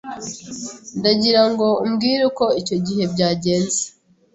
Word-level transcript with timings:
ndagira 0.99 1.41
ngo 1.51 1.67
umbwire 1.85 2.23
uko 2.31 2.45
icyo 2.61 2.77
gihe 2.85 3.03
byagenze 3.13 3.81